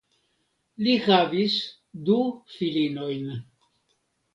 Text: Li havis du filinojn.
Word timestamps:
Li 0.85 0.95
havis 1.03 1.59
du 2.09 2.19
filinojn. 2.59 3.33